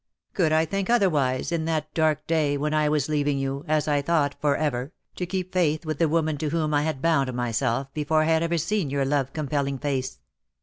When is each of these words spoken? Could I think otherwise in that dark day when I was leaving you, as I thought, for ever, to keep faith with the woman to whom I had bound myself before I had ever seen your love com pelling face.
Could 0.33 0.51
I 0.51 0.65
think 0.65 0.89
otherwise 0.89 1.51
in 1.51 1.65
that 1.65 1.93
dark 1.93 2.25
day 2.25 2.57
when 2.57 2.73
I 2.73 2.89
was 2.89 3.07
leaving 3.07 3.37
you, 3.37 3.63
as 3.67 3.87
I 3.87 4.01
thought, 4.01 4.33
for 4.41 4.55
ever, 4.57 4.93
to 5.15 5.27
keep 5.27 5.53
faith 5.53 5.85
with 5.85 5.99
the 5.99 6.09
woman 6.09 6.39
to 6.39 6.49
whom 6.49 6.73
I 6.73 6.81
had 6.81 7.03
bound 7.03 7.31
myself 7.35 7.93
before 7.93 8.21
I 8.21 8.25
had 8.25 8.41
ever 8.41 8.57
seen 8.57 8.89
your 8.89 9.05
love 9.05 9.31
com 9.33 9.47
pelling 9.47 9.79
face. 9.79 10.17